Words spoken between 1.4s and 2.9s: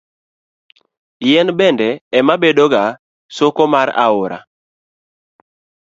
bende ema bedoga